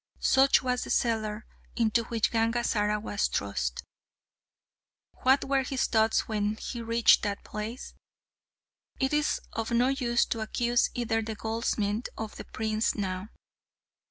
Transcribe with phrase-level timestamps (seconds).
[0.17, 1.45] Such was the cellar
[1.75, 3.83] into which Gangazara was thrust.
[5.21, 7.93] What were his thoughts when he reached that place?
[8.99, 13.29] "It is of no use to accuse either the goldsmith or the prince now.